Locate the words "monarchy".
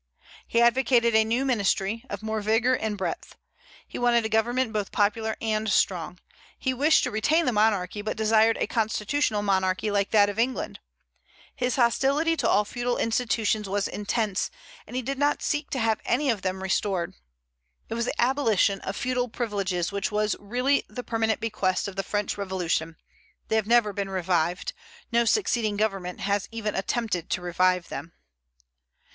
7.51-8.01, 9.43-9.91